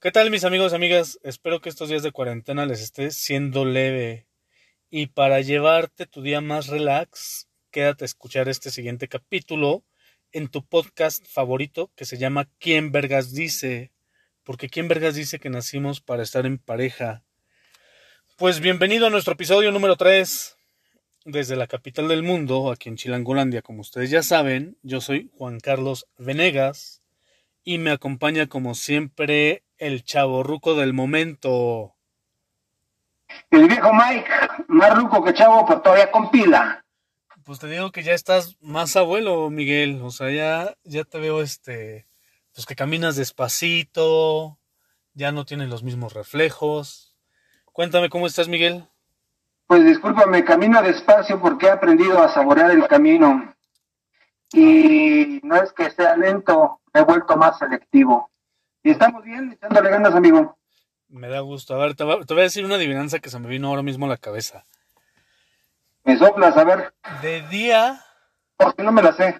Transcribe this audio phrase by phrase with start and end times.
[0.00, 1.18] ¿Qué tal mis amigos y amigas?
[1.24, 4.28] Espero que estos días de cuarentena les esté siendo leve.
[4.90, 9.84] Y para llevarte tu día más relax, quédate a escuchar este siguiente capítulo
[10.30, 13.90] en tu podcast favorito que se llama ¿Quién Vergas dice?
[14.44, 17.24] Porque ¿Quién Vergas dice que nacimos para estar en pareja?
[18.36, 20.56] Pues bienvenido a nuestro episodio número 3.
[21.24, 25.58] Desde la capital del mundo, aquí en Chilangolandia, como ustedes ya saben, yo soy Juan
[25.58, 27.02] Carlos Venegas
[27.64, 31.94] y me acompaña como siempre el chavo ruco del momento.
[33.50, 34.28] El viejo Mike,
[34.68, 36.84] más ruco que chavo, pero todavía con pila.
[37.44, 40.02] Pues te digo que ya estás más abuelo, Miguel.
[40.02, 42.06] O sea, ya, ya te veo este.
[42.54, 44.58] Pues que caminas despacito,
[45.14, 47.16] ya no tienes los mismos reflejos.
[47.72, 48.84] Cuéntame cómo estás, Miguel.
[49.66, 53.54] Pues discúlpame, camino despacio porque he aprendido a saborear el camino.
[54.52, 58.30] Y no es que sea lento, he vuelto más selectivo.
[58.88, 60.56] Y estamos bien, echándole ganas, amigo.
[61.08, 61.74] Me da gusto.
[61.74, 64.08] A ver, te voy a decir una adivinanza que se me vino ahora mismo a
[64.08, 64.64] la cabeza.
[66.04, 68.02] Me soplas, a ver, De día,
[68.56, 69.38] porque no me la sé.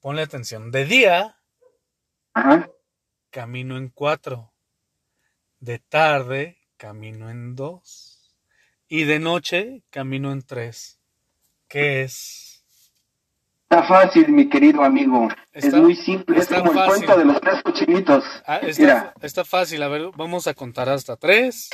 [0.00, 1.38] ponle atención, de día
[2.34, 2.68] Ajá.
[3.30, 4.52] camino en cuatro.
[5.60, 8.36] De tarde camino en dos.
[8.86, 11.00] Y de noche camino en tres.
[11.68, 12.53] ¿Qué es?
[13.74, 15.26] Está fácil, mi querido amigo.
[15.52, 18.22] Está- es muy simple, es como el cuento de los tres cochinitos.
[18.46, 19.82] Ah, está, Mira, está fácil.
[19.82, 21.70] A ver, vamos a contar hasta tres.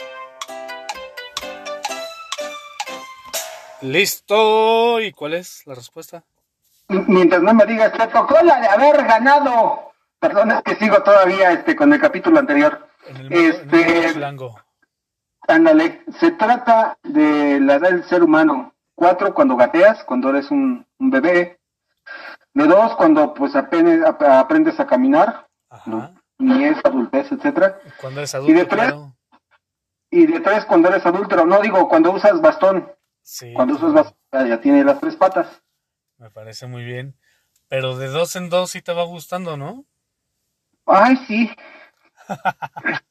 [3.83, 4.99] Listo.
[5.03, 6.25] ¿Y cuál es la respuesta?
[6.89, 9.93] mientras no me digas, te tocó la de haber ganado.
[10.19, 12.89] Perdón, es que sigo todavía este, con el capítulo anterior.
[13.09, 14.21] En el, mundo- en el Este.
[15.49, 18.73] Ándale, se trata de la edad del ser humano.
[18.95, 21.60] Cuatro, cuando gateas, cuando eres un, un bebé.
[22.55, 26.13] De dos, cuando pues apenas ap- aprendes a caminar, Ajá.
[26.39, 27.79] ni es adultez, etcétera.
[28.01, 28.87] Cuando eres ¿Y de adulto, tres?
[28.89, 29.17] claro.
[30.11, 31.47] Y de tres, cuando eres adúltero.
[31.47, 32.91] No digo, cuando usas bastón.
[33.23, 35.47] Sí, Cuando usas bastón, ya- ya tiene las tres patas.
[36.19, 37.17] Me parece muy bien.
[37.69, 39.85] Pero de dos en dos sí te va gustando, ¿no?
[40.87, 41.51] Ay, sí.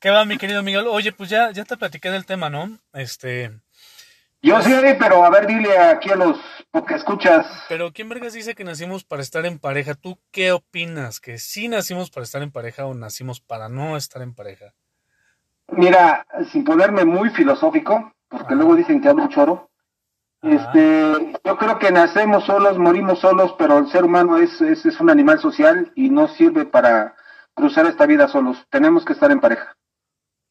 [0.00, 0.86] ¿Qué va, mi querido Miguel?
[0.88, 2.78] Oye, pues ya, ya te platiqué del tema, ¿no?
[2.92, 3.60] Este,
[4.42, 6.36] Yo sí, pero a ver, dile aquí a los
[6.86, 7.46] que escuchas.
[7.68, 9.94] pero ¿quién vergas dice que nacimos para estar en pareja?
[9.94, 11.20] ¿Tú qué opinas?
[11.20, 14.74] ¿Que sí nacimos para estar en pareja o nacimos para no estar en pareja?
[15.68, 19.70] Mira, sin ponerme muy filosófico, porque luego dicen que hablo choro.
[20.42, 24.98] Este, yo creo que nacemos solos, morimos solos, pero el ser humano es, es, es
[24.98, 27.14] un animal social y no sirve para
[27.54, 28.66] cruzar esta vida solos.
[28.70, 29.76] Tenemos que estar en pareja.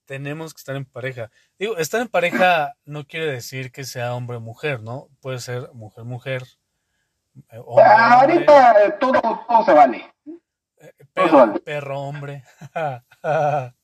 [0.05, 1.29] Tenemos que estar en pareja.
[1.57, 5.07] Digo, estar en pareja no quiere decir que sea hombre o mujer, ¿no?
[5.21, 6.43] Puede ser mujer, mujer.
[7.49, 10.13] eh, hombre, Ah, hombre, ahorita eh, todo, todo se vale.
[11.13, 11.59] perro, vale.
[11.59, 12.43] perro, hombre.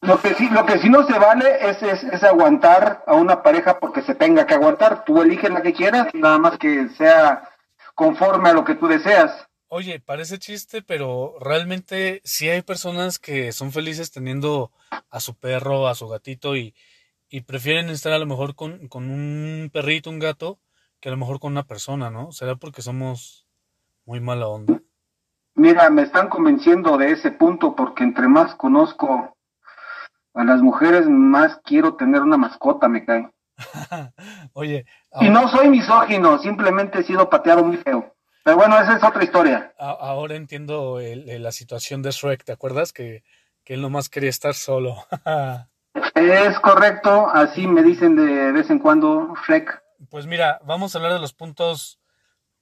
[0.02, 3.44] Lo que sí, lo que sí no se vale es, es, es aguantar a una
[3.44, 5.06] pareja porque se tenga que aguantar.
[5.06, 7.48] Tú eliges la que quieras, nada más que sea
[7.94, 9.47] conforme a lo que tú deseas.
[9.70, 14.72] Oye, parece chiste, pero realmente sí hay personas que son felices teniendo
[15.10, 16.74] a su perro, a su gatito y,
[17.30, 20.60] y prefieren estar a lo mejor con, con un perrito, un gato,
[21.02, 22.32] que a lo mejor con una persona, ¿no?
[22.32, 23.46] ¿Será porque somos
[24.06, 24.82] muy mala onda?
[25.56, 29.36] Mira, me están convenciendo de ese punto porque entre más conozco
[30.34, 33.30] a las mujeres, más quiero tener una mascota, me cae.
[34.54, 34.86] Oye,
[35.20, 38.14] Y no soy misógino, simplemente he sido pateado muy feo.
[38.48, 39.74] Pero bueno, esa es otra historia.
[39.78, 42.94] ahora entiendo el- la situación de Shrek, ¿te acuerdas?
[42.94, 43.26] Que,
[43.66, 44.96] que él nomás quería estar solo.
[46.16, 49.84] Es correcto, así me dicen de vez en cuando, Shrek.
[50.10, 52.00] Pues mira, vamos a hablar de los puntos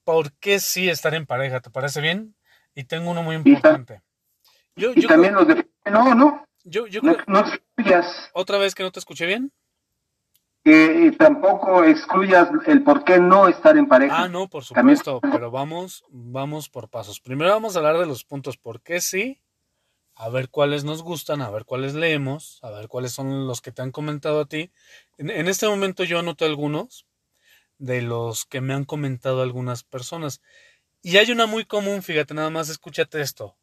[0.02, 2.34] por qué sí estar en pareja, ¿te parece bien?
[2.74, 4.02] Y tengo uno muy importante.
[4.74, 5.68] Yo, Y yo, también los de...
[5.84, 7.44] No, no, yo, yo no, creo- no
[8.32, 9.52] otra vez que no te escuché bien.
[10.66, 14.24] Que tampoco excluyas el por qué no estar en pareja.
[14.24, 17.20] Ah, no, por También- supuesto, pero vamos, vamos por pasos.
[17.20, 19.40] Primero vamos a hablar de los puntos por qué sí,
[20.16, 23.70] a ver cuáles nos gustan, a ver cuáles leemos, a ver cuáles son los que
[23.70, 24.72] te han comentado a ti.
[25.18, 27.06] En, en este momento yo anoté algunos
[27.78, 30.42] de los que me han comentado algunas personas.
[31.00, 33.56] Y hay una muy común, fíjate, nada más escúchate esto.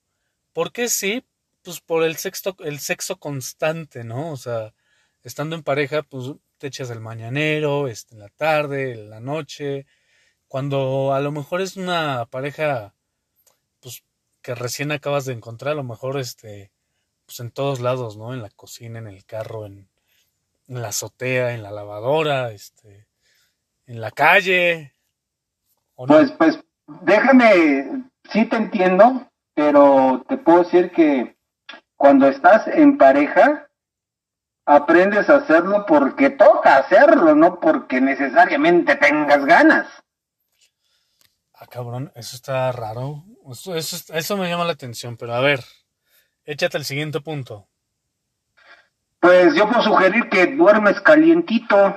[0.54, 1.26] ¿Por qué sí?
[1.64, 4.32] Pues por el sexo, el sexo constante, ¿no?
[4.32, 4.74] O sea,
[5.24, 6.32] estando en pareja, pues
[6.64, 9.86] te echas el mañanero, este, en la tarde, en la noche,
[10.48, 12.94] cuando a lo mejor es una pareja
[13.82, 14.06] pues
[14.42, 16.72] que recién acabas de encontrar, a lo mejor este
[17.26, 18.34] pues en todos lados, ¿no?
[18.34, 19.90] En la cocina, en el carro, en,
[20.68, 23.08] la azotea, en la lavadora, este
[23.86, 24.94] en la calle.
[25.96, 26.14] ¿o no?
[26.14, 26.60] Pues, pues,
[27.02, 31.36] déjame, sí te entiendo, pero te puedo decir que
[31.98, 33.68] cuando estás en pareja,
[34.66, 39.88] aprendes a hacerlo porque toca hacerlo, no porque necesariamente tengas ganas.
[41.54, 43.24] Ah, cabrón, eso está raro.
[43.52, 45.64] Eso, eso, eso me llama la atención, pero a ver,
[46.46, 47.68] échate el siguiente punto.
[49.20, 51.96] Pues yo puedo sugerir que duermes calientito.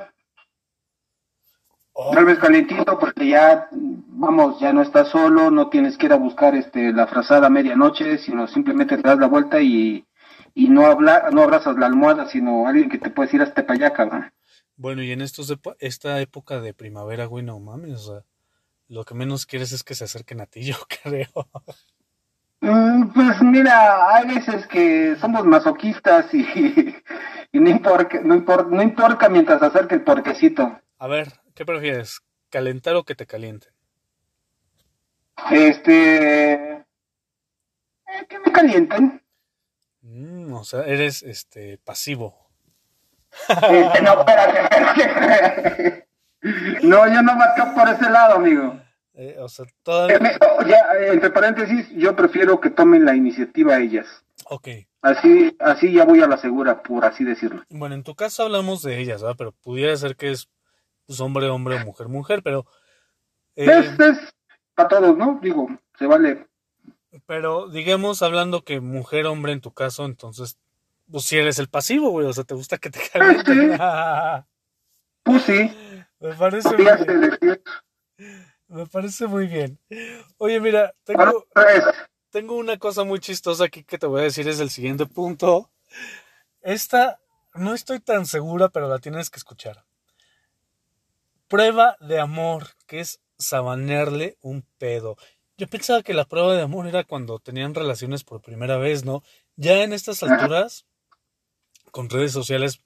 [1.93, 6.17] Oh, Duermes calientito porque ya, vamos, ya no estás solo, no tienes que ir a
[6.17, 10.07] buscar este la frazada a medianoche, sino simplemente te das la vuelta y,
[10.57, 13.75] y no habla, no abrazas la almohada, sino alguien que te puede decir hasta para
[13.87, 14.33] allá, cabrón.
[14.77, 18.25] Bueno, y en estos esta época de primavera, güey, no mames, o sea,
[18.89, 21.49] lo que menos quieres es que se acerquen a ti, yo creo.
[22.61, 26.45] Mm, Pues mira, hay veces que somos masoquistas y,
[27.53, 30.81] y no importa, no importa, no importa mientras acerque el porquecito.
[30.99, 32.21] A ver, ¿qué prefieres?
[32.51, 33.73] ¿Calentar o que te calienten?
[35.51, 36.85] Este, eh,
[38.29, 39.23] que me calienten.
[40.09, 42.49] Mm, o sea, eres este pasivo.
[43.49, 44.61] No, espérate,
[45.03, 46.09] espérate.
[46.83, 48.81] No, yo no marco por ese lado, amigo.
[49.15, 50.19] Eh, o sea, Eh, todavía...
[50.21, 54.07] me- oh, ya, eh, entre paréntesis, yo prefiero que tomen la iniciativa ellas.
[54.49, 54.69] Ok,
[55.03, 57.63] Así, así ya voy a la segura, por así decirlo.
[57.71, 59.37] bueno, en tu caso hablamos de ellas, ¿verdad?
[59.39, 60.49] Pero pudiera ser que es
[61.07, 62.67] pues, hombre, hombre o mujer, mujer, pero...
[63.55, 64.35] eh, Es, es
[64.75, 65.39] para todos, ¿no?
[65.43, 65.69] Digo,
[65.99, 66.47] se vale.
[67.27, 70.59] Pero digamos, hablando que mujer, hombre en tu caso, entonces,
[71.11, 73.79] pues si eres el pasivo, güey, o sea, te gusta que te calienten.
[75.27, 75.77] Pues sí,
[76.21, 77.63] Me parece muy bien.
[78.69, 79.79] Me parece muy bien.
[80.39, 81.47] Oye, mira, tengo,
[82.31, 85.71] tengo una cosa muy chistosa aquí que te voy a decir, es el siguiente punto.
[86.63, 87.21] Esta,
[87.55, 89.85] no estoy tan segura, pero la tienes que escuchar.
[91.49, 95.17] Prueba de amor, que es sabanearle un pedo.
[95.59, 99.23] Yo pensaba que la prueba de amor era cuando tenían relaciones por primera vez, ¿no?
[99.57, 100.85] Ya en estas alturas,
[101.91, 102.81] con redes sociales,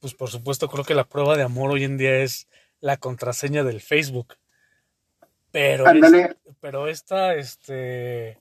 [0.00, 2.48] pues por supuesto creo que la prueba de amor hoy en día es
[2.80, 4.34] la contraseña del Facebook.
[5.52, 6.00] Pero, es-
[6.60, 8.40] pero esta, este,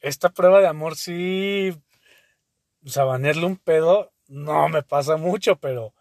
[0.00, 1.76] esta prueba de amor sí,
[2.84, 5.94] sabanearle un pedo, no me pasa mucho, pero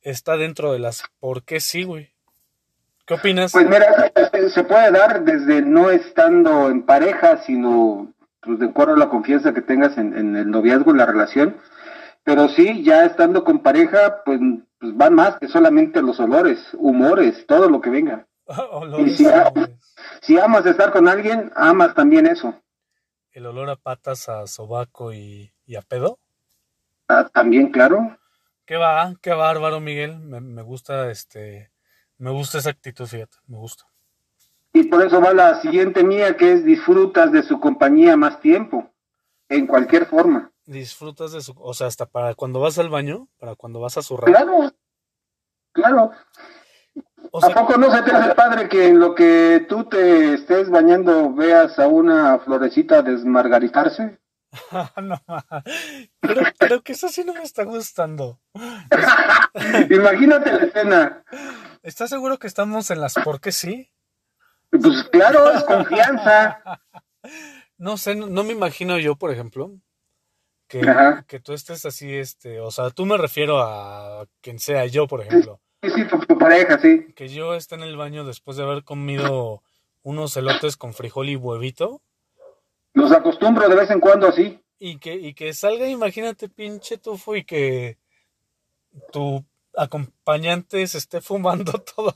[0.00, 2.11] está dentro de las por qué sí, güey.
[3.06, 3.52] ¿Qué opinas?
[3.52, 4.12] Pues mira,
[4.52, 9.52] se- puede dar desde no estando en pareja, sino pues, de acuerdo a la confianza
[9.52, 11.56] que tengas en, en el noviazgo, en la relación.
[12.24, 14.38] Pero sí, ya estando con pareja, pues,
[14.78, 18.26] pues van más que solamente los olores, humores, todo lo que venga.
[18.70, 19.50] Olores, ah.
[19.54, 19.76] olores.
[20.20, 22.54] Si amas estar con alguien, amas también eso.
[23.32, 26.18] El olor a patas, a sobaco y, y a pedo.
[27.08, 28.16] Ah, también, claro.
[28.66, 29.12] ¿Qué va?
[29.20, 30.18] Qué bárbaro, Miguel.
[30.18, 31.71] Me, me gusta este,
[32.22, 33.84] me gusta esa actitud, fíjate, me gusta.
[34.72, 38.88] Y por eso va la siguiente mía, que es disfrutas de su compañía más tiempo,
[39.48, 40.52] en cualquier forma.
[40.64, 44.02] Disfrutas de su, o sea, hasta para cuando vas al baño, para cuando vas a
[44.02, 44.30] zurrar.
[44.30, 44.70] Claro,
[45.72, 46.12] claro.
[47.32, 50.70] O ¿A poco no se te hace padre que en lo que tú te estés
[50.70, 54.20] bañando veas a una florecita desmargaritarse?
[55.02, 55.20] no,
[56.20, 58.40] creo, creo que eso sí no me está gustando.
[59.90, 61.24] Imagínate la escena.
[61.82, 63.90] ¿Estás seguro que estamos en las por qué sí?
[64.70, 66.62] Pues claro, es confianza.
[67.78, 69.72] No sé, no, no me imagino yo, por ejemplo,
[70.68, 70.80] que,
[71.26, 75.20] que tú estés así, este, o sea, tú me refiero a quien sea yo, por
[75.20, 77.12] ejemplo, Sí, sí, tu, tu pareja, sí.
[77.16, 79.62] que yo esté en el baño después de haber comido
[80.02, 82.02] unos elotes con frijol y huevito
[82.94, 84.58] Los acostumbro de vez en cuando así.
[84.78, 87.98] y que, y que salga, imagínate, pinche tufo y que
[89.12, 89.44] tu
[89.76, 92.14] acompañante se esté fumando todo.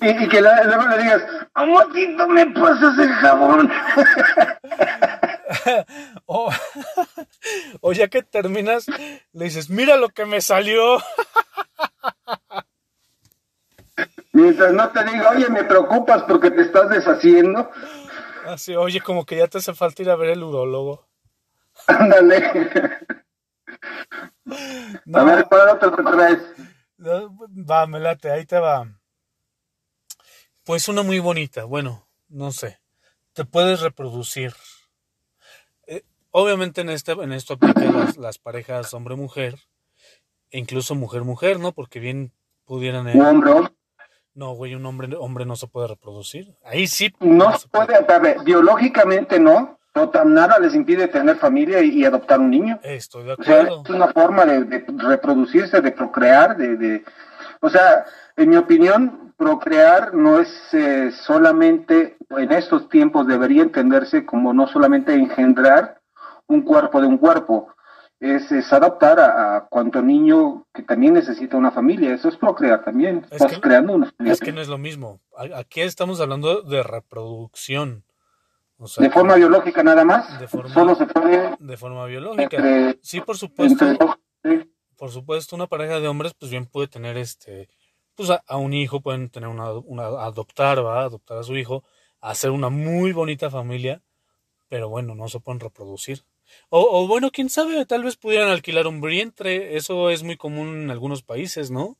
[0.00, 1.22] Y, y que luego le digas,
[1.54, 3.70] amorcito, me pasas el jabón.
[6.26, 6.50] o,
[7.80, 8.86] o ya que terminas,
[9.32, 10.98] le dices, mira lo que me salió.
[14.32, 17.70] Mientras no te diga, oye, me preocupas porque te estás deshaciendo.
[18.46, 21.06] Así, oye, como que ya te hace falta ir a ver el urólogo.
[21.88, 23.00] Ándale.
[25.04, 26.38] No, A ver, ¿cuál otro te traes?
[26.98, 28.88] va, me late, ahí te va.
[30.64, 32.80] Pues una muy bonita, bueno, no sé.
[33.32, 34.54] Te puedes reproducir.
[35.86, 39.56] Eh, obviamente en este, en esto aplican las, las parejas hombre-mujer,
[40.50, 41.72] e incluso mujer-mujer, ¿no?
[41.72, 42.32] Porque bien
[42.64, 43.08] pudieran.
[43.08, 43.75] eh, Un hombre, hombre.
[44.36, 46.54] No, güey, un hombre, hombre no se puede reproducir.
[46.62, 47.12] Ahí sí.
[47.20, 47.96] No se puede,
[48.44, 52.78] biológicamente no, tam- nada les impide tener familia y, y adoptar un niño.
[52.82, 53.82] Estoy de O sea, acuerdo.
[53.84, 57.04] es una forma de, de reproducirse, de procrear, de, de,
[57.60, 58.04] o sea,
[58.36, 64.66] en mi opinión, procrear no es eh, solamente, en estos tiempos debería entenderse como no
[64.66, 65.98] solamente engendrar
[66.46, 67.68] un cuerpo de un cuerpo.
[68.18, 72.14] Es, es adaptar a, a, cuanto niño que también necesita una familia.
[72.14, 73.26] Eso es procrear también.
[73.26, 74.32] Es Estás que- creando una familia.
[74.32, 75.20] Es que no es lo mismo.
[75.54, 78.04] Aquí estamos hablando de reproducción.
[78.78, 80.38] O sea, de forma biológica nada más.
[80.40, 82.56] De forma- Solo se puede de forma biológica.
[82.56, 83.86] entre, Sí, por supuesto.
[83.86, 84.16] entre dos.
[84.44, 84.72] sí.
[84.96, 87.68] por supuesto, una pareja de hombres, pues bien puede tener este,
[88.14, 91.84] pues a, a un hijo, pueden tener una, una adoptar, va, adoptar a su hijo,
[92.22, 94.00] hacer una muy bonita familia,
[94.68, 96.22] pero bueno, no se pueden reproducir.
[96.68, 100.82] O, o bueno, quién sabe, tal vez pudieran alquilar un vientre, eso es muy común
[100.82, 101.96] en algunos países, ¿no?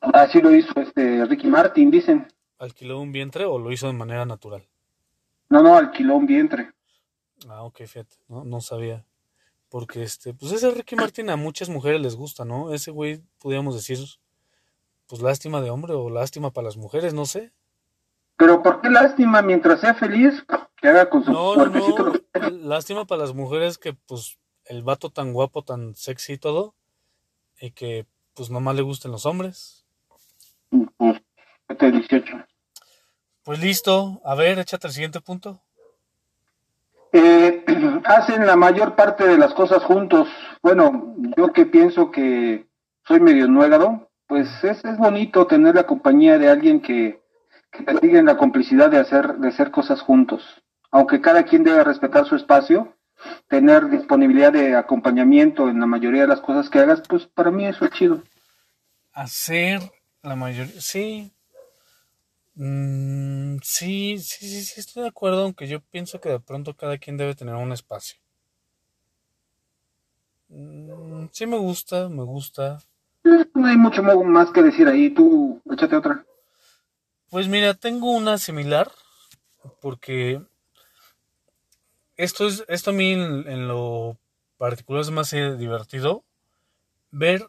[0.00, 2.26] Así lo hizo este Ricky Martin, dicen.
[2.58, 4.62] Alquiló un vientre o lo hizo de manera natural.
[5.48, 6.70] No, no, alquiló un vientre.
[7.48, 9.04] Ah, ok, fíjate, no, no sabía.
[9.68, 12.72] Porque este, pues ese Ricky Martin a muchas mujeres les gusta, ¿no?
[12.72, 13.98] Ese güey, pudiéramos decir,
[15.06, 17.52] pues lástima de hombre o lástima para las mujeres, no sé.
[18.42, 19.40] Pero ¿por qué lástima?
[19.40, 20.44] Mientras sea feliz,
[20.74, 22.50] que haga con su No, no, cuerpecito no.
[22.50, 26.74] Lástima para las mujeres que, pues, el vato tan guapo, tan sexy y todo,
[27.60, 29.86] y que, pues, nomás le gusten los hombres.
[30.96, 31.22] Pues,
[31.68, 32.44] este 18.
[33.44, 35.60] Pues listo, a ver, échate el siguiente punto.
[37.12, 37.64] Eh,
[38.06, 40.26] hacen la mayor parte de las cosas juntos.
[40.64, 42.66] Bueno, yo que pienso que
[43.06, 47.21] soy medio nuégado, pues es, es bonito tener la compañía de alguien que,
[47.72, 50.42] que te sigue en la complicidad de hacer, de hacer cosas juntos.
[50.90, 52.94] Aunque cada quien debe respetar su espacio,
[53.48, 57.66] tener disponibilidad de acompañamiento en la mayoría de las cosas que hagas, pues para mí
[57.66, 58.22] eso es chido.
[59.12, 59.80] Hacer
[60.22, 61.32] la mayoría, sí.
[62.54, 66.98] Mm, sí, sí, sí, sí, estoy de acuerdo, aunque yo pienso que de pronto cada
[66.98, 68.18] quien debe tener un espacio.
[70.48, 72.78] Mm, sí me gusta, me gusta.
[73.54, 76.26] No hay mucho más que decir ahí, tú échate otra.
[77.32, 78.92] Pues mira, tengo una similar,
[79.80, 80.42] porque
[82.18, 84.18] esto es, esto a mí en, lo
[84.58, 86.24] particular es más divertido,
[87.10, 87.48] ver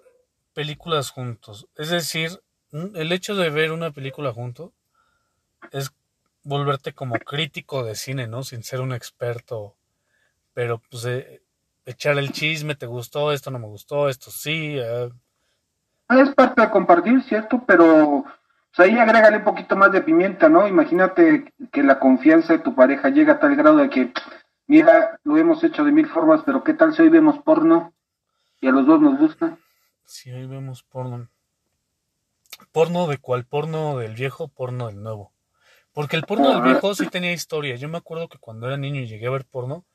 [0.54, 1.68] películas juntos.
[1.76, 4.72] Es decir, el hecho de ver una película junto
[5.74, 5.92] es
[6.44, 8.44] volverte como crítico de cine, ¿no?
[8.44, 9.76] Sin ser un experto,
[10.54, 11.42] pero pues eh,
[11.86, 15.10] echar el chisme, te gustó, esto no me gustó, esto sí, eh,
[16.08, 17.62] Es parte de compartir, ¿cierto?
[17.68, 18.24] Pero
[18.76, 20.68] pues, ahí agrégale un poquito más de pimienta, ¿no?
[20.68, 24.14] Imagínate que la confianza de tu pareja llega a tal grado de que,
[24.68, 27.94] mira, lo hemos hecho de mil formas, pero ¿qué tal si hoy vemos porno?
[28.62, 29.58] Y a los dos nos gusta.
[30.06, 31.30] Si hoy vemos porno.
[32.72, 33.46] ¿Porno de cuál?
[33.46, 35.34] ¿Porno del viejo o porno del nuevo?
[35.92, 37.76] Porque el porno del viejo sí tenía historia.
[37.76, 39.86] Yo me acuerdo que cuando era niño y llegué a ver porno,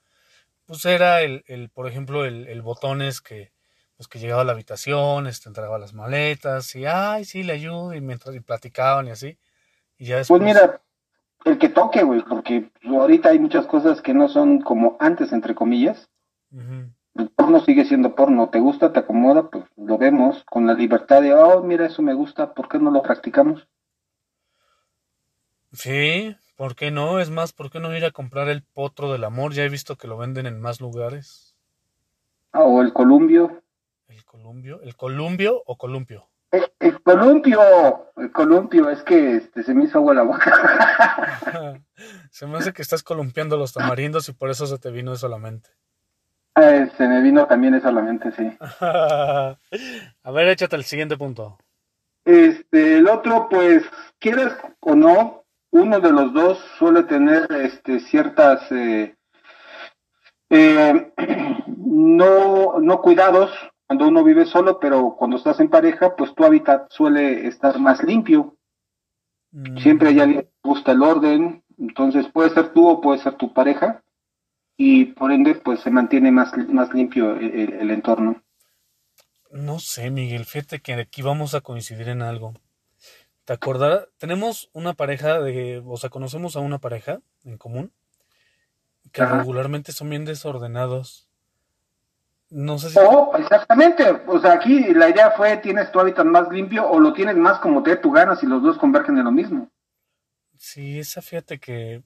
[0.66, 3.52] pues era el, el por ejemplo, el, el botones que,
[3.98, 7.92] pues que llegaba a la habitación, este, entregaba las maletas y, ay, sí, le ayudo,
[7.94, 9.36] y mientras y platicaban y así.
[9.98, 10.40] Y ya después...
[10.40, 10.80] Pues mira,
[11.44, 15.56] el que toque, güey, porque ahorita hay muchas cosas que no son como antes, entre
[15.56, 16.08] comillas.
[16.52, 16.92] Ujú.
[17.16, 18.50] El porno sigue siendo porno.
[18.50, 18.92] ¿Te gusta?
[18.92, 19.50] ¿Te acomoda?
[19.50, 22.92] Pues lo vemos con la libertad de, oh, mira, eso me gusta, ¿por qué no
[22.92, 23.66] lo practicamos?
[25.72, 27.18] Sí, ¿por qué no?
[27.18, 29.54] Es más, ¿por qué no ir a comprar el potro del amor?
[29.54, 31.56] Ya he visto que lo venden en más lugares.
[32.52, 33.64] Ah, o el columbio.
[34.08, 34.80] ¿El columbio?
[34.82, 36.28] ¿El columbio o columpio?
[36.50, 37.60] El, el columpio,
[38.16, 41.82] el columpio, es que este, se me hizo agua la boca.
[42.30, 45.26] se me hace que estás columpiando los tamarindos y por eso se te vino eso
[45.26, 45.70] a la mente.
[46.56, 48.56] Eh, se me vino también eso a la mente, sí.
[48.80, 51.58] a ver, échate el siguiente punto.
[52.24, 53.84] Este, el otro, pues,
[54.18, 59.14] quieras o no, uno de los dos suele tener este, ciertas eh,
[60.48, 61.12] eh,
[61.76, 63.50] no, no cuidados
[63.88, 68.04] cuando uno vive solo, pero cuando estás en pareja, pues tu hábitat suele estar más
[68.04, 68.56] limpio.
[69.54, 73.20] Mm, Siempre hay alguien que le gusta el orden, entonces puede ser tú o puede
[73.20, 74.02] ser tu pareja,
[74.76, 78.42] y por ende, pues se mantiene más, más limpio el, el- el entorno.
[79.52, 82.54] No sé, Miguel, fíjate que aquí vamos a coincidir en algo.
[83.44, 84.08] ¿Te acordarás?
[84.18, 87.92] Tenemos una pareja de, o sea, conocemos a una pareja en común
[89.12, 89.38] que Ajá.
[89.38, 91.27] regularmente son bien desordenados.
[92.50, 92.98] No sé si...
[92.98, 97.12] O, exactamente, o sea, aquí la idea fue, ¿tienes tu hábitat más limpio o lo
[97.12, 99.70] tienes más como te dé tu ganas y los dos convergen en lo mismo?
[100.56, 102.02] Sí, esa fíjate que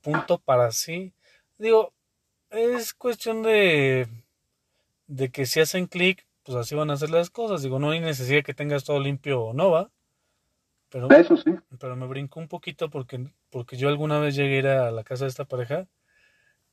[0.00, 1.12] punto para sí.
[1.58, 1.92] Digo,
[2.50, 4.08] es cuestión de,
[5.06, 7.62] de que si hacen clic, pues así van a hacer las cosas.
[7.62, 9.90] Digo, no hay necesidad que tengas todo limpio o no va.
[10.88, 11.50] Pero, Eso sí.
[11.78, 15.04] pero me brincó un poquito porque, porque yo alguna vez llegué a ir a la
[15.04, 15.86] casa de esta pareja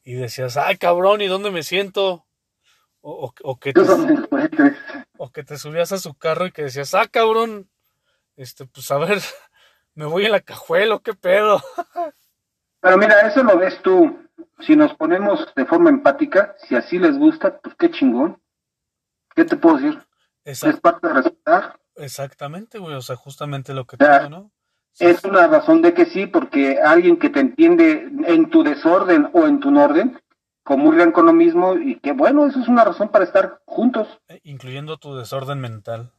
[0.04, 2.26] y decías, ay cabrón, ¿y dónde me siento?
[3.06, 3.82] O, o- o que te,
[5.18, 7.70] o que te subías a su carro y que decías, ah cabrón,
[8.38, 9.20] este, pues a ver,
[9.96, 11.62] me voy en la cajuela, ¿o ¿qué pedo?
[12.80, 14.20] Pero mira, eso lo ves tú.
[14.60, 18.42] si nos ponemos de forma empática, si así les gusta, pues qué chingón.
[19.36, 20.02] ¿Qué te puedo decir?
[20.46, 21.80] Es parte de respetar.
[21.96, 24.52] Exactamente, güey, o sea, justamente lo que te digo, ¿no?
[25.00, 29.48] Es una razón de que sí, porque alguien que te entiende en tu desorden o
[29.48, 30.22] en tu orden,
[30.64, 34.08] comulgan con lo mismo y que bueno, eso es una razón para estar juntos.
[34.30, 36.12] Eh, incluyendo tu desorden mental.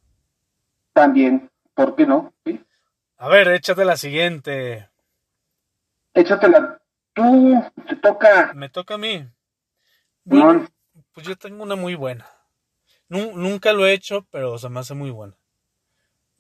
[0.93, 2.33] También, ¿por qué no?
[2.45, 2.65] ¿Sí?
[3.17, 4.89] A ver, échate la siguiente.
[6.13, 6.81] Échatela.
[7.13, 8.53] Tú, te toca.
[8.55, 9.27] Me toca a mí.
[10.25, 10.67] Bueno,
[11.13, 12.27] pues yo tengo una muy buena.
[13.09, 15.37] Nunca lo he hecho, pero se me hace muy buena.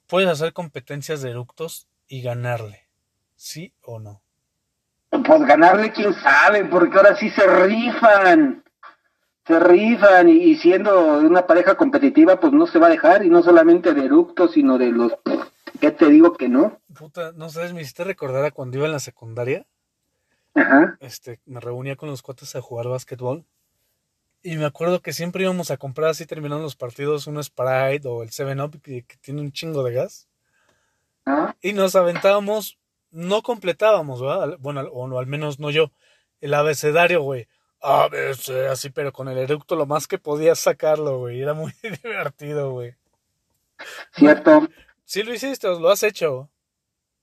[0.06, 2.88] Puedes hacer competencias de eructos y ganarle.
[3.36, 4.23] ¿Sí o no?
[5.26, 8.64] Pues ganarle, quién sabe, porque ahora sí se rifan.
[9.46, 13.42] Se rifan y, siendo una pareja competitiva, pues no se va a dejar, y no
[13.42, 15.12] solamente de eructos, sino de los.
[15.80, 16.80] ¿Qué te digo que no?
[16.94, 19.66] Puta, no sabes, me hiciste recordar a cuando iba en la secundaria.
[20.54, 20.96] Ajá.
[21.00, 23.44] Este, me reunía con los cuates a jugar básquetbol.
[24.42, 28.22] Y me acuerdo que siempre íbamos a comprar así terminando los partidos un Sprite o
[28.22, 30.28] el 7-Up que, que, tiene un chingo de gas.
[31.62, 32.78] Y nos aventábamos,
[33.14, 34.56] no completábamos, ¿verdad?
[34.58, 35.92] Bueno, o no, al menos no yo,
[36.40, 37.46] el abecedario, güey.
[37.80, 41.40] A veces así, pero con el eructo lo más que podía sacarlo, güey.
[41.40, 42.94] Era muy divertido, güey.
[44.12, 44.68] Cierto.
[45.04, 46.50] Sí lo hiciste, lo has hecho.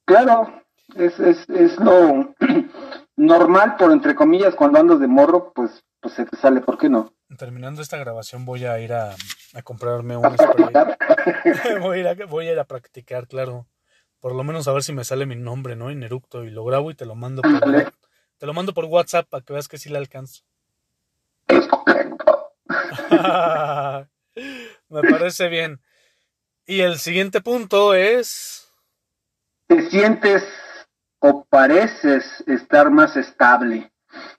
[0.06, 0.64] Claro,
[0.96, 2.34] es, es, es lo
[3.16, 6.90] normal, por entre comillas, cuando andas de morro, pues, pues se te sale, ¿por qué
[6.90, 7.14] no?
[7.38, 9.16] Terminando esta grabación voy a ir a,
[9.54, 10.24] a comprarme un
[11.82, 13.68] voy, a ir a, voy a ir a practicar, claro
[14.22, 15.90] por lo menos a ver si me sale mi nombre, ¿no?
[15.90, 17.60] En eructo y lo grabo y te lo mando por,
[18.38, 20.44] te lo mando por WhatsApp para que veas que sí le alcanzo.
[24.90, 25.82] me parece bien.
[26.66, 28.72] Y el siguiente punto es...
[29.68, 30.44] Te sientes
[31.20, 33.92] o pareces estar más estable.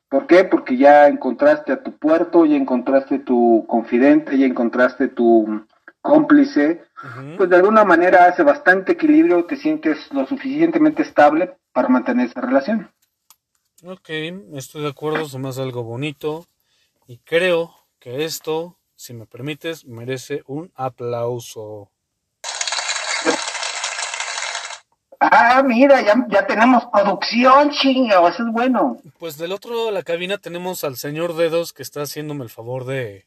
[0.08, 0.44] ¿Por qué?
[0.44, 5.66] Porque ya encontraste a tu puerto, ya encontraste tu confidente, ya encontraste tu
[6.00, 6.84] cómplice,
[7.36, 12.40] pues de alguna manera hace bastante equilibrio, te sientes lo suficientemente estable para mantener esa
[12.40, 12.90] relación.
[13.84, 14.08] Ok,
[14.54, 16.46] estoy de acuerdo, se me hace algo bonito
[17.08, 21.90] y creo que esto, si me permites, merece un aplauso.
[25.18, 28.98] Ah, mira, ya, ya tenemos producción, chinga, eso es bueno.
[29.18, 32.50] Pues del otro lado de la cabina tenemos al señor Dedos que está haciéndome el
[32.50, 33.26] favor de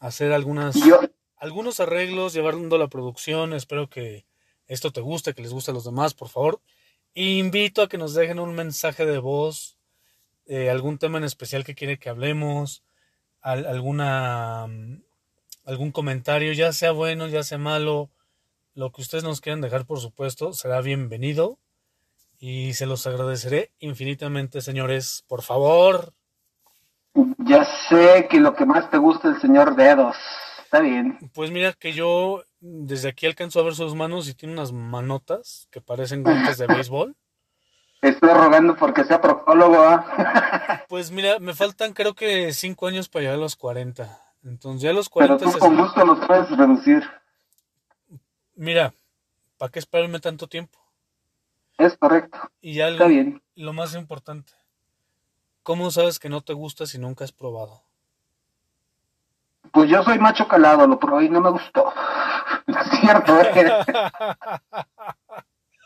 [0.00, 0.76] hacer algunas
[1.38, 3.52] algunos arreglos, llevando la producción.
[3.52, 4.26] Espero que
[4.66, 6.60] esto te guste, que les guste a los demás, por favor.
[7.14, 9.76] invito a que nos dejen un mensaje de voz,
[10.46, 12.84] eh, algún tema en especial que quiere que hablemos,
[13.40, 15.02] alguna, mm,
[15.64, 18.10] algún comentario, ya sea bueno, ya sea malo,
[18.74, 21.58] lo que ustedes nos quieran dejar, por supuesto, será bienvenido.
[22.38, 25.24] Y se los agradeceré infinitamente, señores.
[25.26, 26.12] Por favor.
[27.38, 30.16] Ya sé que lo que más te gusta es el señor Dedos
[30.68, 31.18] está bien.
[31.32, 35.66] Pues mira que yo desde aquí alcanzo a ver sus manos y tiene unas manotas
[35.70, 37.16] que parecen guantes de béisbol.
[38.02, 39.78] Estoy rogando porque sea proctólogo.
[39.80, 40.84] ¿ah?
[40.88, 44.22] pues mira, me faltan creo que cinco años para llegar a los 40.
[44.44, 45.38] Entonces ya a los 40...
[45.38, 47.02] Pero tú con gusto los puedes reducir.
[48.54, 48.92] Mira,
[49.56, 50.78] ¿para qué esperarme tanto tiempo?
[51.78, 52.38] Es correcto.
[52.60, 53.42] Y ya Está bien.
[53.54, 54.52] lo más importante,
[55.62, 57.87] ¿cómo sabes que no te gusta si nunca has probado?
[59.72, 61.92] Pues yo soy macho calado, lo probé y no me gustó.
[62.68, 63.74] Es cierto, ¿eh?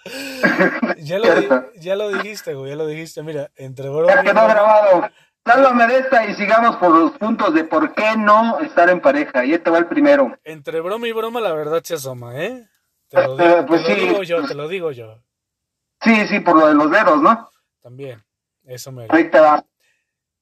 [0.99, 3.23] ya, lo ya lo dijiste, güey, ya lo dijiste.
[3.23, 4.13] Mira, entre broma.
[4.13, 5.09] Ya quedó grabado.
[5.45, 9.45] Sálvame de esta y sigamos por los puntos de por qué no estar en pareja.
[9.45, 10.37] Y este va el primero.
[10.45, 12.69] Entre broma y broma, la verdad se asoma, ¿eh?
[13.09, 15.23] Te lo, digo, pues te lo digo yo, te lo digo yo.
[16.01, 17.51] Sí, sí, por lo de los dedos, ¿no?
[17.81, 18.23] También,
[18.65, 19.07] eso me.
[19.09, 19.65] Ahí te va.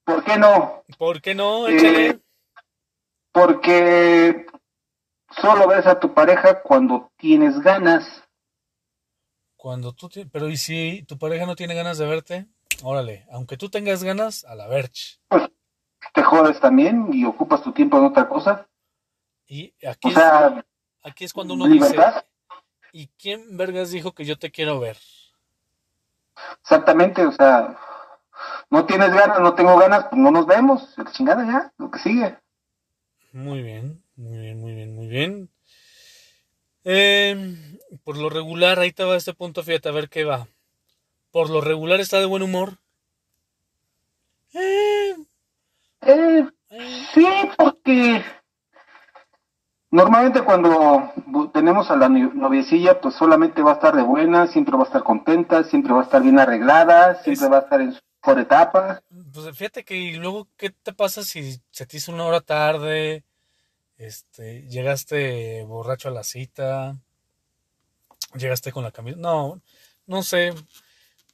[0.03, 0.83] ¿Por qué no?
[0.97, 1.67] ¿Por qué no?
[1.67, 2.07] Échale.
[2.07, 2.19] Eh,
[3.31, 4.45] porque
[5.41, 8.23] solo ves a tu pareja cuando tienes ganas.
[9.55, 12.47] Cuando tú, pero ¿y si tu pareja no tiene ganas de verte?
[12.83, 15.19] Órale, aunque tú tengas ganas, a la verch.
[15.27, 15.43] Pues
[16.13, 18.67] te jodes también y ocupas tu tiempo en otra cosa.
[19.45, 20.17] Y aquí, es,
[21.03, 21.95] aquí es cuando uno dice,
[22.91, 24.97] ¿y quién vergas dijo que yo te quiero ver?
[26.61, 27.77] Exactamente, o sea,
[28.69, 32.37] no tienes ganas, no tengo ganas, pues no nos vemos, chingada ya, lo que sigue.
[33.33, 35.49] Muy bien, muy bien, muy bien, muy bien.
[36.83, 37.55] Eh,
[38.03, 40.47] por lo regular, ahí te va este punto, fíjate, a ver qué va.
[41.31, 42.77] Por lo regular está de buen humor.
[44.53, 45.15] Eh,
[46.01, 46.45] eh,
[47.13, 47.25] sí,
[47.57, 48.21] porque
[49.91, 51.13] normalmente cuando
[51.53, 55.03] tenemos a la noviecilla, pues solamente va a estar de buena, siempre va a estar
[55.03, 59.01] contenta, siempre va a estar bien arreglada, siempre va a estar en su por etapas.
[59.33, 63.23] Pues fíjate que y luego, ¿qué te pasa si se te hizo una hora tarde?
[63.97, 66.97] Este, llegaste borracho a la cita,
[68.35, 69.17] llegaste con la camisa.
[69.19, 69.61] No,
[70.05, 70.53] no sé.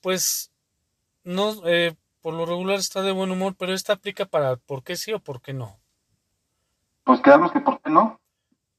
[0.02, 0.52] Pues,
[1.24, 4.96] no, eh, por lo regular está de buen humor, pero esta aplica para por qué
[4.96, 5.80] sí o por qué no.
[7.04, 8.20] Pues quedamos que por qué no.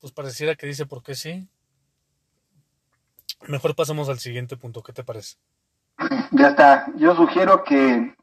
[0.00, 1.48] Pues pareciera que dice por qué sí.
[3.46, 5.36] Mejor pasamos al siguiente punto, ¿qué te parece?
[6.32, 6.86] Ya está.
[6.96, 8.14] Yo sugiero que...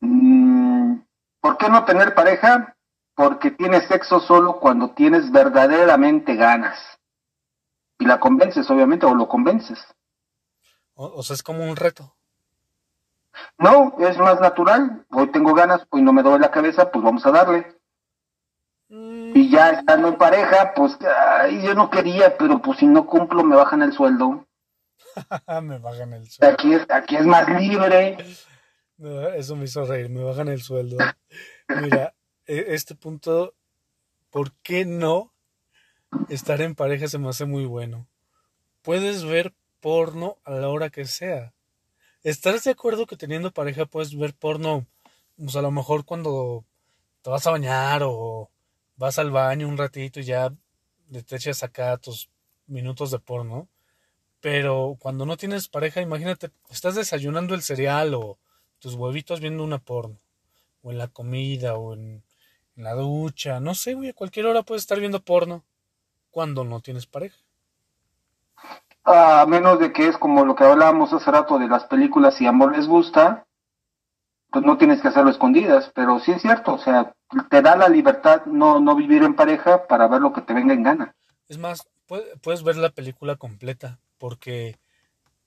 [0.00, 0.96] mm,
[1.40, 2.76] ¿Por qué no tener pareja?
[3.14, 6.78] Porque tienes sexo solo cuando tienes verdaderamente ganas.
[7.98, 9.78] Y la convences, obviamente, o lo convences.
[10.94, 12.16] O, o sea, es como un reto.
[13.58, 15.06] No, es más natural.
[15.10, 17.78] Hoy tengo ganas, hoy no me doy la cabeza, pues vamos a darle.
[18.88, 20.98] Mm, Y ya estando en pareja, pues
[21.40, 24.46] ay, yo no quería, pero pues si no cumplo me bajan el sueldo.
[25.62, 26.54] me bajan el sueldo.
[26.54, 28.16] Aquí es, aquí es más libre.
[28.96, 30.98] No, Eso me hizo reír, me bajan el sueldo.
[31.68, 32.14] Mira,
[32.46, 33.54] e- este punto,
[34.30, 35.32] ¿por qué no
[36.28, 38.08] estar en pareja se me hace muy bueno?
[38.82, 41.52] Puedes ver porno a la hora que sea.
[42.22, 44.86] ¿Estás de acuerdo que teniendo pareja puedes ver porno?
[45.36, 46.64] Pues a lo mejor cuando
[47.22, 48.50] te vas a bañar o
[48.96, 50.52] vas al baño un ratito y ya
[51.10, 52.30] te echas acá tus
[52.66, 53.68] minutos de porno.
[54.42, 58.38] Pero cuando no tienes pareja, imagínate, estás desayunando el cereal o
[58.80, 60.18] tus huevitos viendo una porno.
[60.82, 62.22] O en la comida o en,
[62.76, 63.60] en la ducha.
[63.60, 65.64] No sé, güey, a cualquier hora puedes estar viendo porno
[66.30, 67.38] cuando no tienes pareja.
[69.04, 72.46] A menos de que es como lo que hablábamos hace rato de las películas, si
[72.46, 73.46] amor les gusta,
[74.50, 77.14] pues no tienes que hacerlo escondidas, pero sí es cierto, o sea,
[77.48, 80.74] te da la libertad no, no vivir en pareja para ver lo que te venga
[80.74, 81.14] en gana.
[81.48, 84.78] Es más, pue- puedes ver la película completa porque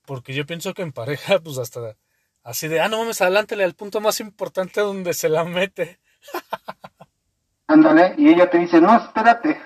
[0.05, 1.95] porque yo pienso que en pareja, pues hasta
[2.43, 5.97] así de, ah, no mames, adelántale al punto más importante donde se la mete.
[7.67, 9.61] Ándale, y ella te dice, no, espérate,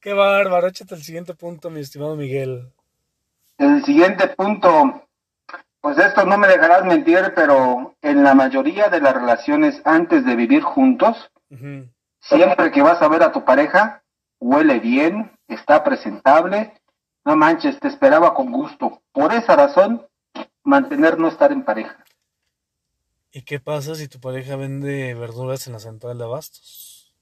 [0.00, 2.72] Qué bárbaro, échate el siguiente punto, mi estimado Miguel.
[3.58, 5.08] el siguiente punto,
[5.80, 10.36] pues esto no me dejarás mentir, pero en la mayoría de las relaciones antes de
[10.36, 11.30] vivir juntos,
[12.20, 14.02] siempre que vas a ver a tu pareja,
[14.38, 16.79] huele bien, está presentable,
[17.24, 19.02] no manches, te esperaba con gusto.
[19.12, 20.06] Por esa razón,
[20.64, 22.04] mantener no estar en pareja.
[23.32, 27.14] ¿Y qué pasa si tu pareja vende verduras en la central de abastos?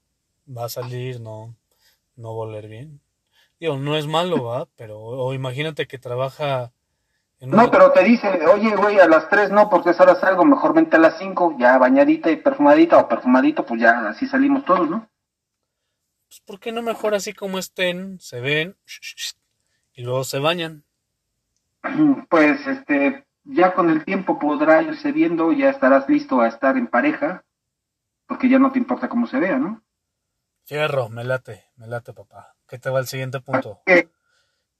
[0.47, 1.55] Va a salir, no,
[2.15, 2.99] no va a oler bien.
[3.59, 6.71] Digo, no es malo, va, pero o imagínate que trabaja
[7.39, 10.15] en No, una- pero te dice, oye, güey, a las tres no, porque es hora
[10.15, 14.25] salgo, mejor vente a las cinco, ya bañadita y perfumadita, o perfumadito, pues ya así
[14.27, 15.07] salimos todos, ¿no?
[16.27, 18.77] pues, ¿por qué no mejor así como estén, se ven
[19.99, 20.85] y luego se bañan?
[22.29, 26.87] Pues, este, ya con el tiempo podrá irse viendo, ya estarás listo a estar en
[26.87, 27.43] pareja,
[28.25, 29.83] porque ya no te importa cómo se vea, ¿no?
[30.63, 32.55] Fierro, me late, me late, papá.
[32.65, 33.81] ¿Qué te va el siguiente punto?
[33.85, 34.09] ¿Qué?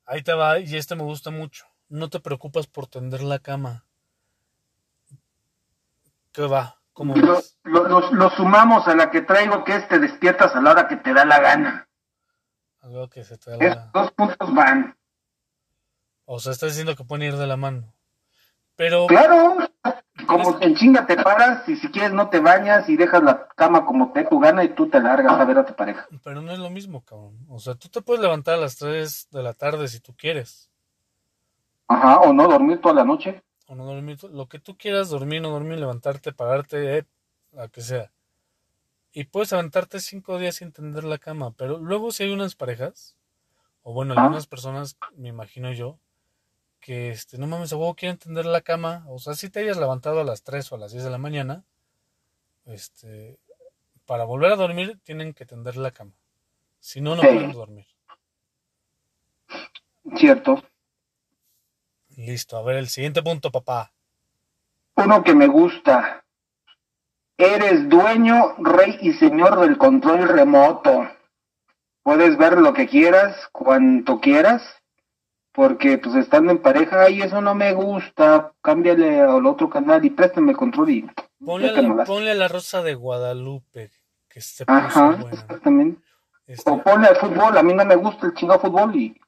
[0.06, 1.66] Ahí te va, y este me gusta mucho.
[1.90, 3.84] No te preocupas por tender la cama.
[6.32, 6.80] ¿Qué va?
[6.94, 10.62] ¿Cómo Lo, lo- lo- lo sumamos a la que traigo, que es te despiertas a
[10.62, 11.90] la hora que te da la gana.
[12.80, 13.90] Algo que se te da la...
[13.94, 14.96] dos puntos van.
[16.32, 17.92] O sea, estás diciendo que pueden ir de la mano.
[18.76, 19.58] Pero, Claro,
[20.28, 23.84] como en chinga te paras y si quieres no te bañas y dejas la cama
[23.86, 26.08] como te tu gana y tú te largas a ver a tu pareja.
[26.24, 27.36] pero no es lo mismo, cabrón.
[27.50, 30.70] O sea, tú te puedes levantar a las 3 de la tarde si tú quieres.
[31.88, 33.42] Ajá, o no dormir toda la noche.
[33.66, 37.06] O no dormir, lo que tú quieras, dormir, no dormir, levantarte, pararte, eh,
[37.54, 38.12] la que sea.
[39.12, 43.16] Y puedes levantarte cinco días sin tender la cama, pero luego si hay unas parejas,
[43.82, 44.22] o bueno, Ah.
[44.22, 45.98] algunas personas, me imagino yo,
[46.80, 49.78] que este, no mames, a huevo quieren tender la cama, o sea, si te hayas
[49.78, 51.64] levantado a las 3 o a las 10 de la mañana,
[52.66, 53.38] este,
[54.06, 56.14] para volver a dormir tienen que tender la cama.
[56.80, 57.28] Si no, no Sí.
[57.28, 57.88] pueden dormir.
[60.18, 60.64] Cierto.
[62.16, 63.92] Listo, a ver el siguiente punto, papá.
[64.96, 66.26] Uno que me gusta.
[67.38, 71.10] Eres dueño, rey y señor del control remoto.
[72.04, 74.79] Puedes ver lo que quieras, cuanto quieras,
[75.60, 80.10] porque pues estando en pareja, ay, eso no me gusta, cámbiale al otro canal y
[80.10, 81.06] préstame el control y
[81.44, 83.92] Ponle, ya a la, ponle a la rosa de Guadalupe,
[84.30, 85.32] que se Ajá, buena.
[85.32, 86.02] exactamente.
[86.48, 89.20] Este, O ponle al fútbol, a mí no me gusta el chingado fútbol y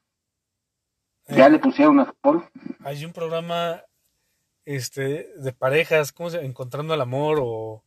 [1.28, 2.50] ya eh, le pusieron al fútbol.
[2.86, 3.82] hay un programa
[4.64, 7.84] este de parejas, ¿cómo se Encontrando el amor o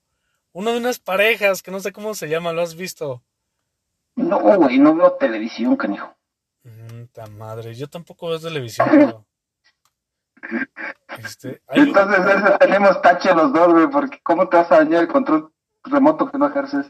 [0.52, 3.22] uno de unas parejas que no sé cómo se llama, ¿lo has visto?
[4.16, 6.14] No, güey, no veo televisión, canijo.
[6.64, 9.26] Mm, ta madre, yo tampoco veo televisión, pero
[11.18, 15.02] Este, hay- Entonces eso tenemos tache los dos, güey, porque ¿cómo te vas a dañar
[15.02, 15.52] el control
[15.84, 16.86] remoto que no ejerces?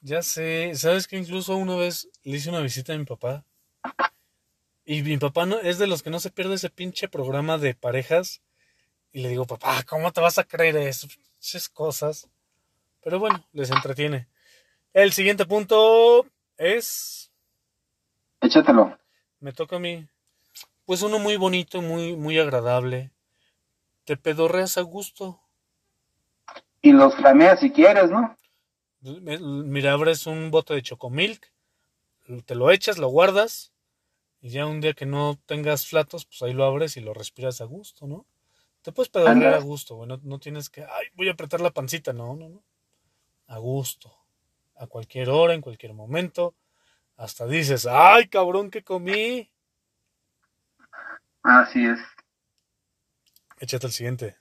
[0.00, 3.44] Ya sé, ¿sabes que incluso una vez le hice una visita a mi papá?
[4.84, 7.74] Y mi papá no, es de los que no se pierde ese pinche programa de
[7.74, 8.42] parejas.
[9.12, 11.06] Y le digo, papá, ¿cómo te vas a creer eso?
[11.40, 12.28] Esas cosas.
[13.02, 14.28] Pero bueno, les entretiene.
[14.92, 16.26] El siguiente punto
[16.58, 17.30] es.
[18.42, 18.98] Échatelo.
[19.40, 20.06] Me toca a mí.
[20.84, 23.10] Pues uno muy bonito, muy, muy agradable.
[24.04, 25.40] Te pedorreas a gusto.
[26.82, 28.36] Y los flameas si quieres, ¿no?
[29.00, 31.52] Mira, abres un bote de chocomilk,
[32.46, 33.72] te lo echas, lo guardas,
[34.40, 37.60] y ya un día que no tengas flatos, pues ahí lo abres y lo respiras
[37.60, 38.24] a gusto, ¿no?
[38.80, 41.70] Te puedes pedorrear a gusto, güey, no, no tienes que, ay, voy a apretar la
[41.70, 42.62] pancita, no, no, no.
[43.46, 44.14] A gusto,
[44.76, 46.54] a cualquier hora, en cualquier momento,
[47.16, 49.50] hasta dices, ay, cabrón, que comí.
[51.42, 52.00] Así es.
[53.58, 54.36] Échate el siguiente.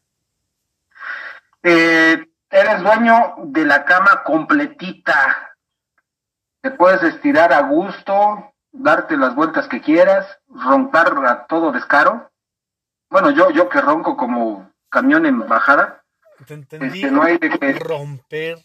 [1.61, 5.55] Eh, eres dueño de la cama completita.
[6.61, 12.31] Te puedes estirar a gusto, darte las vueltas que quieras, roncar a todo descaro.
[13.09, 16.03] Bueno, yo, yo que ronco como camión en bajada,
[16.47, 17.73] Te entendí este, no hay de que...
[17.73, 18.57] romper.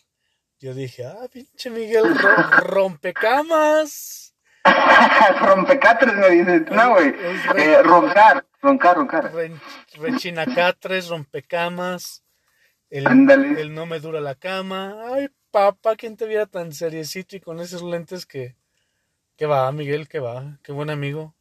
[0.61, 4.35] Yo dije, ah, pinche Miguel, ro- rompecamas.
[5.41, 6.67] Rompecatres me dicen.
[6.73, 7.13] No, güey.
[7.13, 9.33] Re- Eh, roncar, roncar, roncar.
[9.33, 9.61] Ren-
[9.95, 12.23] Rechinacatres, rompecamas,
[12.91, 14.97] el, el no me dura la cama.
[15.15, 18.57] Ay, papá, ¿quién te viera tan seriecito y con esos lentes que...
[19.37, 20.09] ¿Qué va, Miguel?
[20.09, 20.59] ¿Qué va?
[20.65, 21.35] Qué buen amigo.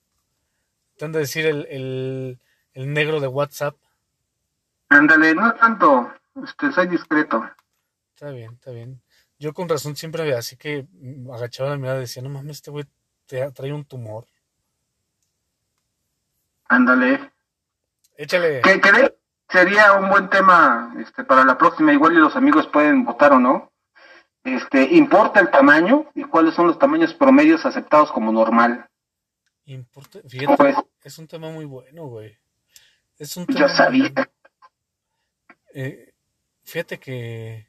[0.98, 2.40] Te han de decir el, el,
[2.74, 3.76] el negro de WhatsApp.
[4.90, 6.14] Ándale, no tanto.
[6.44, 7.44] Este, soy discreto.
[8.14, 9.02] Está bien, está bien.
[9.40, 10.88] Yo con razón siempre así que
[11.34, 12.86] agachaba la mirada y decía, no mames, este güey
[13.28, 14.26] te trae un tumor.
[16.68, 17.32] Ándale.
[18.18, 18.62] Échale.
[18.62, 19.16] de-
[19.50, 23.40] sería un buen tema este, para la próxima, igual y los amigos pueden votar o
[23.40, 23.72] no.
[24.44, 28.90] Este, ¿Importa el tamaño y cuáles son los tamaños promedios aceptados como normal?
[29.66, 30.76] Importa- ¿Cómo Fíjate, ves?
[31.04, 32.38] es un tema muy bueno, güey.
[33.18, 34.12] Es un Yo tema sabía.
[35.74, 36.14] Eh,
[36.64, 37.67] fíjate que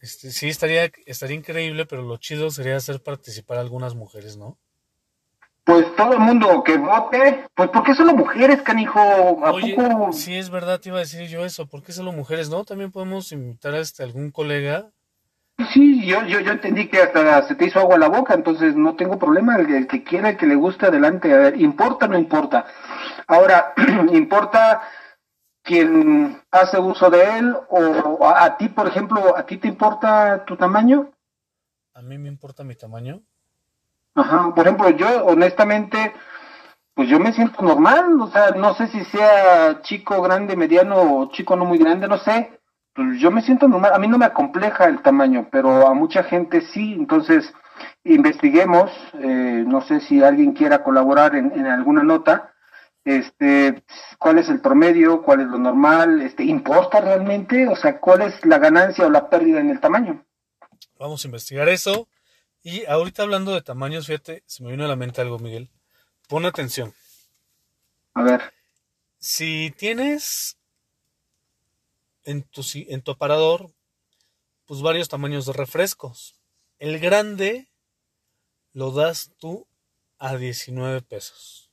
[0.00, 4.58] este, sí estaría, estaría increíble, pero lo chido sería hacer participar a algunas mujeres, ¿no?
[5.64, 8.98] Pues todo el mundo que vote, pues ¿por qué solo mujeres, canijo?
[8.98, 10.12] ¿A Oye, poco?
[10.12, 11.68] sí es verdad, te iba a decir yo eso.
[11.68, 12.64] ¿Por qué solo mujeres, no?
[12.64, 14.90] También podemos invitar a este, algún colega.
[15.72, 18.96] Sí, yo, yo, yo entendí que hasta se te hizo agua la boca, entonces no
[18.96, 19.54] tengo problema.
[19.54, 21.32] El, el que quiera, el que le guste, adelante.
[21.32, 22.66] A ver, ¿importa o no importa?
[23.28, 23.72] Ahora,
[24.12, 24.82] ¿importa
[25.62, 30.44] quien hace uso de él o a, a ti, por ejemplo, a ti te importa
[30.44, 31.10] tu tamaño?
[31.94, 33.20] A mí me importa mi tamaño.
[34.14, 36.12] Ajá, por ejemplo, yo honestamente,
[36.94, 41.30] pues yo me siento normal, o sea, no sé si sea chico, grande, mediano o
[41.30, 42.58] chico no muy grande, no sé.
[42.94, 46.22] Pues yo me siento normal, a mí no me acompleja el tamaño, pero a mucha
[46.24, 47.54] gente sí, entonces
[48.04, 52.51] investiguemos, eh, no sé si alguien quiera colaborar en, en alguna nota,
[53.04, 53.82] este,
[54.18, 57.68] cuál es el promedio, cuál es lo normal, este, ¿importa realmente?
[57.68, 60.24] O sea, ¿cuál es la ganancia o la pérdida en el tamaño?
[60.98, 62.08] Vamos a investigar eso.
[62.62, 65.70] Y ahorita hablando de tamaños, fíjate, se me vino a la mente algo, Miguel.
[66.28, 66.94] Pon atención.
[68.14, 68.52] A ver,
[69.18, 70.58] Si tienes
[72.24, 73.70] en tu, en tu aparador,
[74.66, 76.36] pues varios tamaños de refrescos.
[76.78, 77.68] El grande
[78.72, 79.66] lo das tú
[80.18, 81.71] a 19 pesos.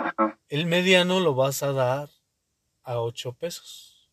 [0.00, 0.38] Ajá.
[0.48, 2.08] El mediano lo vas a dar
[2.82, 4.10] a 8 pesos.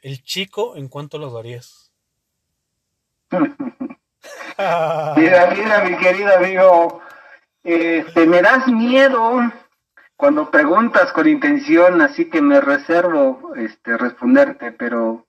[0.00, 1.92] El chico, ¿en cuánto lo darías?
[5.16, 7.00] Mira, mira, mi querido amigo,
[7.62, 9.40] este, me das miedo
[10.16, 15.26] cuando preguntas con intención, así que me reservo, este, responderte, pero,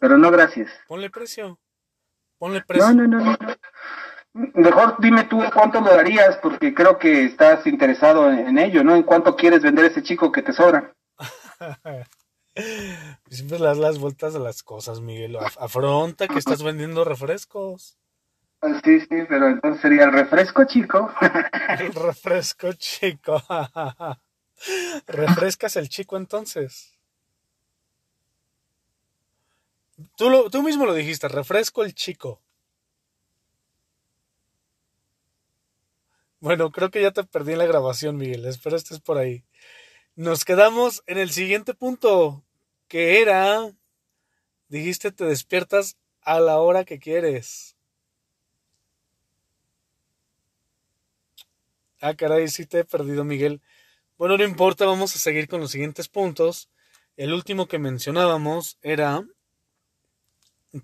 [0.00, 0.70] pero no, gracias.
[0.86, 1.58] Ponle precio.
[2.38, 2.94] Ponle No, precio.
[2.94, 3.24] no, no, no.
[3.32, 3.36] no.
[4.34, 8.94] Mejor dime tú cuánto lo darías, porque creo que estás interesado en, en ello, ¿no?
[8.94, 10.94] En cuánto quieres vender ese chico que te sobra.
[13.30, 15.36] Siempre le das las vueltas a las cosas, Miguel.
[15.36, 17.98] Af- Afronta que estás vendiendo refrescos.
[18.60, 21.10] Ah, Sí, sí, pero entonces sería el refresco, chico.
[21.78, 23.40] El refresco chico.
[25.06, 26.98] ¿Refrescas el chico entonces?
[30.16, 32.40] Tú, lo, tú mismo lo dijiste, refresco el chico.
[36.40, 38.44] Bueno, creo que ya te perdí en la grabación, Miguel.
[38.46, 39.44] Espero estés por ahí.
[40.14, 42.44] Nos quedamos en el siguiente punto,
[42.88, 43.72] que era,
[44.68, 47.76] dijiste, te despiertas a la hora que quieres.
[52.00, 53.60] Ah, caray, sí te he perdido, Miguel.
[54.16, 56.70] Bueno, no importa, vamos a seguir con los siguientes puntos.
[57.16, 59.26] El último que mencionábamos era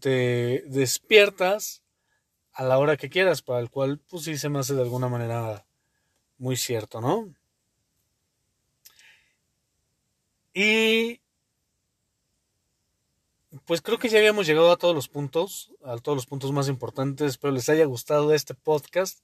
[0.00, 1.83] te despiertas
[2.54, 5.08] a la hora que quieras, para el cual pues sí se me hace de alguna
[5.08, 5.66] manera
[6.38, 7.34] muy cierto, ¿no?
[10.52, 11.20] Y
[13.64, 16.68] pues creo que ya habíamos llegado a todos los puntos, a todos los puntos más
[16.68, 17.32] importantes.
[17.32, 19.20] Espero les haya gustado este podcast.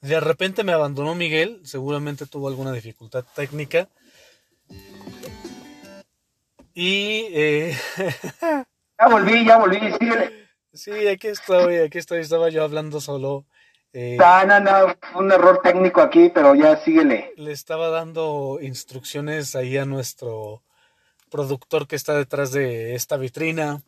[0.00, 3.88] De repente me abandonó Miguel, seguramente tuvo alguna dificultad técnica.
[6.74, 7.26] Y...
[7.30, 7.76] Eh,
[8.98, 10.48] ya volví, ya volví, síguele.
[10.74, 13.44] Sí, aquí estoy, aquí estoy, estaba yo hablando solo.
[13.92, 17.34] Eh, no, no, no, un error técnico aquí, pero ya síguele.
[17.36, 20.62] Le estaba dando instrucciones ahí a nuestro
[21.30, 23.82] productor que está detrás de esta vitrina.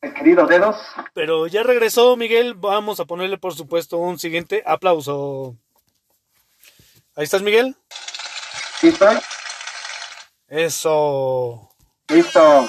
[0.00, 0.76] Querido dedos.
[1.12, 5.56] Pero ya regresó Miguel, vamos a ponerle por supuesto un siguiente aplauso.
[7.16, 7.74] Ahí estás Miguel.
[8.78, 9.16] Sí estoy.
[10.48, 11.70] Eso.
[12.08, 12.68] Listo.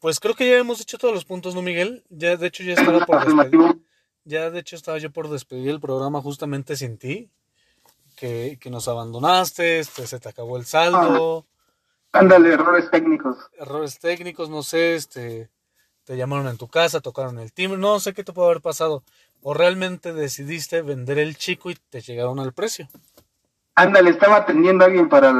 [0.00, 2.04] Pues creo que ya hemos hecho todos los puntos, ¿no, Miguel?
[2.08, 3.82] Ya, de hecho, ya estaba por despedir.
[4.24, 7.30] Ya, de hecho, estaba yo por despedir el programa justamente sin ti.
[8.14, 11.46] Que, que nos abandonaste, este, se te acabó el saldo.
[12.12, 13.38] Ándale, errores técnicos.
[13.58, 15.50] Errores técnicos, no sé, este,
[16.04, 19.04] te llamaron en tu casa, tocaron el timbre, no sé qué te puede haber pasado.
[19.42, 22.88] O realmente decidiste vender el chico y te llegaron al precio.
[23.74, 25.32] Ándale, estaba atendiendo a alguien para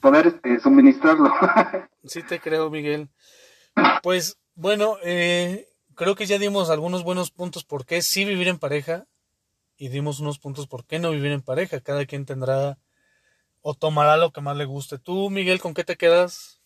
[0.00, 1.30] poder este, suministrarlo.
[2.04, 3.08] sí te creo, Miguel.
[4.02, 8.58] Pues bueno, eh, creo que ya dimos algunos buenos puntos por qué sí vivir en
[8.58, 9.06] pareja
[9.76, 11.80] y dimos unos puntos por qué no vivir en pareja.
[11.80, 12.78] Cada quien tendrá
[13.62, 14.98] o tomará lo que más le guste.
[14.98, 16.60] ¿Tú, Miguel, con qué te quedas?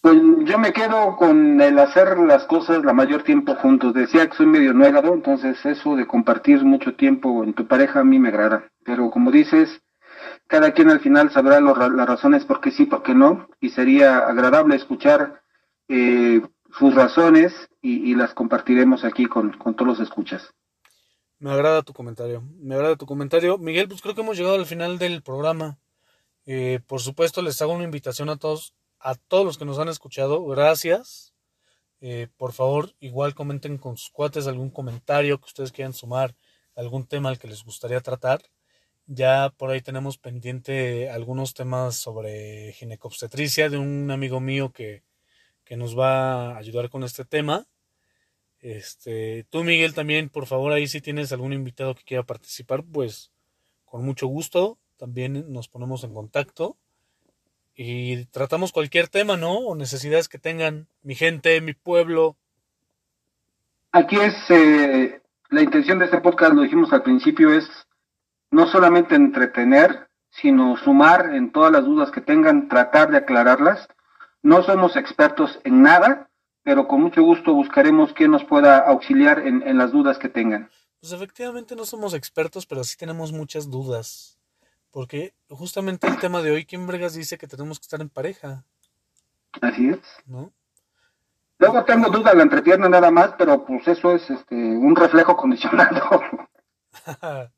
[0.00, 3.94] Pues yo me quedo con el hacer las cosas la mayor tiempo juntos.
[3.94, 8.04] Decía que soy medio nuegado, entonces eso de compartir mucho tiempo en tu pareja a
[8.04, 8.68] mí me agrada.
[8.84, 9.80] Pero como dices,
[10.48, 14.18] cada quien al final sabrá las razones por qué sí, por qué no, y sería
[14.18, 15.41] agradable escuchar
[15.88, 16.40] eh,
[16.78, 20.52] sus razones y, las compartiremos aquí con, con todos los escuchas.
[21.38, 23.58] Me agrada tu comentario, me agrada tu comentario.
[23.58, 25.78] Miguel, pues creo que hemos llegado al final del programa.
[26.46, 29.88] Eh, por supuesto, les hago una invitación a todos, a todos los que nos han
[29.88, 30.44] escuchado.
[30.46, 31.34] Gracias.
[32.00, 36.34] Eh, por favor, igual comenten con sus cuates algún comentario que ustedes quieran sumar,
[36.74, 38.42] algún tema al que les gustaría tratar.
[39.06, 45.02] Ya por ahí tenemos pendiente algunos temas sobre ginecobstetricia de un amigo mío que,
[45.72, 47.64] que nos va a ayudar con este tema.
[48.60, 53.30] Este, tú Miguel también, por favor, ahí si tienes algún invitado que quiera participar, pues
[53.86, 56.76] con mucho gusto también nos ponemos en contacto
[57.74, 59.60] y tratamos cualquier tema, ¿no?
[59.60, 62.36] O necesidades que tengan mi gente, mi pueblo.
[63.92, 67.66] Aquí es eh, la intención de este podcast, lo dijimos al principio, es
[68.50, 73.88] no solamente entretener, sino sumar en todas las dudas que tengan, tratar de aclararlas.
[74.42, 76.30] No somos expertos en nada,
[76.62, 80.70] pero con mucho gusto buscaremos quien nos pueda auxiliar en, en las dudas que tengan.
[81.00, 84.38] Pues efectivamente no somos expertos, pero sí tenemos muchas dudas.
[84.90, 88.64] Porque justamente el tema de hoy, ¿quién bregas dice que tenemos que estar en pareja?
[89.60, 90.00] Así es.
[90.26, 90.52] ¿No?
[91.58, 96.20] Luego tengo duda la entrepierna nada más, pero pues eso es este un reflejo condicionado.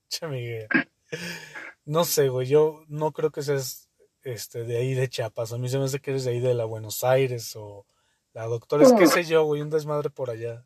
[1.86, 3.83] no sé, güey, yo no creo que seas
[4.24, 5.52] este de ahí de Chiapas.
[5.52, 7.86] A mí se me hace que eres de ahí de la Buenos Aires o
[8.32, 10.64] la doctora, es que sé yo, güey, un desmadre por allá.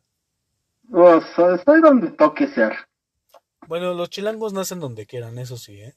[0.89, 2.75] Pues estoy donde toque ser.
[3.67, 5.95] Bueno, los chilangos nacen donde quieran, eso sí, ¿eh?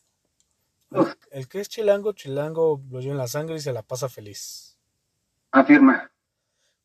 [1.30, 4.76] El, que es chilango, chilango lo lleva en la sangre y se la pasa feliz.
[5.50, 6.12] Afirma.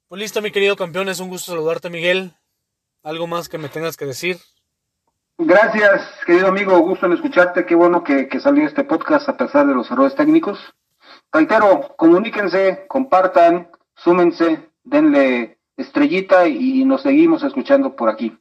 [0.08, 2.34] Pues listo, mi querido campeón, es un gusto saludarte, Miguel.
[3.04, 4.38] ¿Algo más que me tengas que decir?
[5.40, 7.66] Gracias, querido amigo, gusto en escucharte.
[7.66, 10.60] Qué bueno que, que salió este podcast a pesar de los errores técnicos.
[11.32, 18.36] Reitero, comuníquense, compartan, súmense, denle estrellita y nos seguimos escuchando por aquí.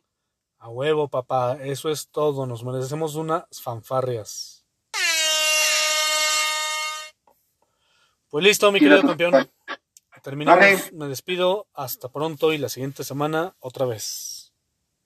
[0.58, 2.46] A huevo, papá, eso es todo.
[2.46, 4.64] Nos merecemos unas fanfarrias.
[8.30, 9.50] Pues listo, mi querido campeón.
[10.22, 10.92] Terminamos.
[10.92, 11.68] Me despido.
[11.74, 14.52] Hasta pronto y la siguiente semana otra vez.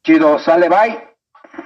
[0.02, 1.09] Chido, sale, bye.